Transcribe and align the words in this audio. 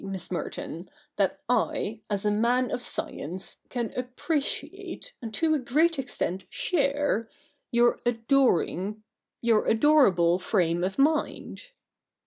Miss 0.03 0.31
Merton, 0.31 0.89
that 1.17 1.41
I, 1.47 2.01
as 2.09 2.25
a 2.25 2.31
man 2.31 2.71
of 2.71 2.81
science, 2.81 3.57
can 3.69 3.93
appreciate, 3.95 5.13
and 5.21 5.31
to 5.35 5.53
a 5.53 5.59
great 5.59 5.99
extent 5.99 6.45
share, 6.49 7.29
your 7.69 7.99
adoring— 8.03 9.03
your 9.47 9.67
adorable 9.67 10.39
frame 10.39 10.83
of 10.83 10.97
mind.' 10.97 11.67